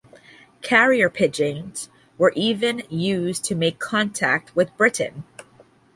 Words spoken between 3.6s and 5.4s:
contact with Britain.